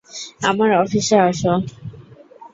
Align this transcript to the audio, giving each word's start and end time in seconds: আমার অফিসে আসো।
আমার 0.41 0.69
অফিসে 0.75 1.17
আসো। 1.19 1.53